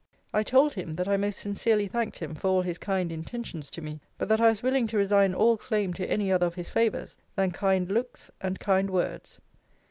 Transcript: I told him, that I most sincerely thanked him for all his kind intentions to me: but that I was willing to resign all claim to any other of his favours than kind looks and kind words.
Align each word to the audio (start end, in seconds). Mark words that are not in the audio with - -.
I 0.33 0.41
told 0.41 0.73
him, 0.73 0.93
that 0.95 1.07
I 1.07 1.15
most 1.15 1.37
sincerely 1.37 1.85
thanked 1.87 2.17
him 2.17 2.33
for 2.33 2.47
all 2.47 2.61
his 2.63 2.79
kind 2.79 3.11
intentions 3.11 3.69
to 3.69 3.83
me: 3.83 3.99
but 4.17 4.29
that 4.29 4.41
I 4.41 4.47
was 4.47 4.63
willing 4.63 4.87
to 4.87 4.97
resign 4.97 5.35
all 5.35 5.57
claim 5.57 5.93
to 5.93 6.09
any 6.11 6.31
other 6.31 6.47
of 6.47 6.55
his 6.55 6.71
favours 6.71 7.17
than 7.35 7.51
kind 7.51 7.87
looks 7.87 8.31
and 8.41 8.57
kind 8.59 8.89
words. 8.89 9.39